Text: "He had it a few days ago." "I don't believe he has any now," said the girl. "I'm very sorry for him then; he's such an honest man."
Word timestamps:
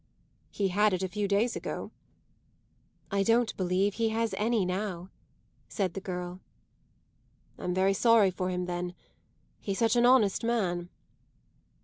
"He 0.49 0.69
had 0.69 0.93
it 0.95 1.03
a 1.03 1.07
few 1.07 1.27
days 1.27 1.55
ago." 1.55 1.91
"I 3.11 3.21
don't 3.21 3.55
believe 3.55 3.93
he 3.93 4.09
has 4.09 4.33
any 4.35 4.65
now," 4.65 5.11
said 5.69 5.93
the 5.93 6.01
girl. 6.01 6.39
"I'm 7.59 7.75
very 7.75 7.93
sorry 7.93 8.31
for 8.31 8.49
him 8.49 8.65
then; 8.65 8.95
he's 9.59 9.77
such 9.77 9.95
an 9.95 10.07
honest 10.07 10.43
man." 10.43 10.89